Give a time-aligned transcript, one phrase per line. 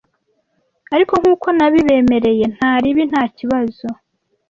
[0.95, 3.87] ariko nkuko nabibemereye nta ribi nta kibazo